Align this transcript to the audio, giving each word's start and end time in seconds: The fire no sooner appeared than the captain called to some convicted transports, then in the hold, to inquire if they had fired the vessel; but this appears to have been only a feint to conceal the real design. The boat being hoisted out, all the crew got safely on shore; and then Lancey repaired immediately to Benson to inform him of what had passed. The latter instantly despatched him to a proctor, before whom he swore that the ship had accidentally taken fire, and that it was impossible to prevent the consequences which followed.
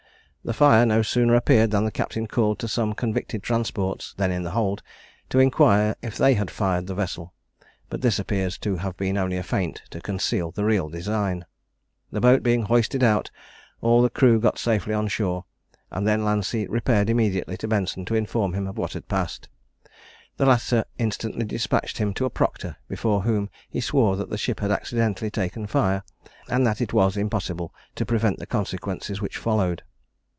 The 0.43 0.53
fire 0.53 0.87
no 0.87 1.03
sooner 1.03 1.35
appeared 1.35 1.69
than 1.69 1.85
the 1.85 1.91
captain 1.91 2.25
called 2.25 2.57
to 2.59 2.67
some 2.67 2.93
convicted 2.95 3.43
transports, 3.43 4.15
then 4.17 4.31
in 4.31 4.41
the 4.41 4.49
hold, 4.49 4.81
to 5.29 5.37
inquire 5.37 5.95
if 6.01 6.17
they 6.17 6.33
had 6.33 6.49
fired 6.49 6.87
the 6.87 6.95
vessel; 6.95 7.35
but 7.91 8.01
this 8.01 8.17
appears 8.17 8.57
to 8.57 8.77
have 8.77 8.97
been 8.97 9.17
only 9.17 9.37
a 9.37 9.43
feint 9.43 9.83
to 9.91 10.01
conceal 10.01 10.49
the 10.49 10.65
real 10.65 10.89
design. 10.89 11.45
The 12.11 12.21
boat 12.21 12.41
being 12.41 12.63
hoisted 12.63 13.03
out, 13.03 13.29
all 13.81 14.01
the 14.01 14.09
crew 14.09 14.39
got 14.39 14.57
safely 14.57 14.95
on 14.95 15.09
shore; 15.09 15.45
and 15.91 16.07
then 16.07 16.25
Lancey 16.25 16.65
repaired 16.67 17.07
immediately 17.11 17.55
to 17.57 17.67
Benson 17.67 18.03
to 18.05 18.15
inform 18.15 18.53
him 18.53 18.65
of 18.65 18.79
what 18.79 18.93
had 18.93 19.07
passed. 19.07 19.47
The 20.37 20.47
latter 20.47 20.85
instantly 20.97 21.45
despatched 21.45 21.99
him 21.99 22.15
to 22.15 22.25
a 22.25 22.31
proctor, 22.31 22.77
before 22.87 23.21
whom 23.21 23.51
he 23.69 23.79
swore 23.79 24.15
that 24.15 24.31
the 24.31 24.39
ship 24.39 24.59
had 24.61 24.71
accidentally 24.71 25.29
taken 25.29 25.67
fire, 25.67 26.01
and 26.49 26.65
that 26.65 26.81
it 26.81 26.93
was 26.93 27.15
impossible 27.15 27.71
to 27.93 28.07
prevent 28.07 28.39
the 28.39 28.47
consequences 28.47 29.21
which 29.21 29.37
followed. 29.37 29.83